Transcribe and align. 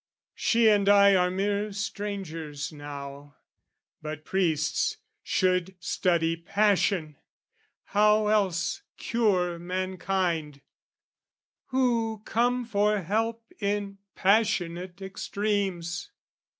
She 0.33 0.67
and 0.67 0.89
I 0.89 1.13
are 1.13 1.29
mere 1.29 1.71
strangers 1.71 2.71
now: 2.73 3.35
but 4.01 4.25
priests 4.25 4.97
Should 5.21 5.75
study 5.79 6.35
passion; 6.35 7.17
how 7.83 8.25
else 8.25 8.81
cure 8.97 9.59
mankind, 9.59 10.61
Who 11.67 12.23
come 12.25 12.65
for 12.65 12.99
help 13.01 13.43
in 13.59 13.99
passionate 14.15 15.03
extremes? 15.03 16.09